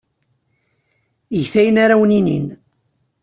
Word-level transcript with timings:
Get 1.39 1.53
ayen 1.59 1.77
ara 1.83 1.95
awen-inin. 1.97 2.45